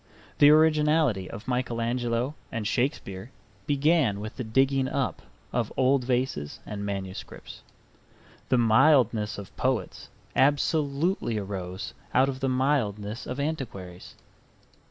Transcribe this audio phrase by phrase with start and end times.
[0.39, 3.29] The originality of Michael Angelo and Shakespeare
[3.67, 5.21] began with the digging up
[5.53, 7.61] of old vases and manuscripts.
[8.49, 14.15] The mildness of poets absolutely arose out of the mildness of antiquaries.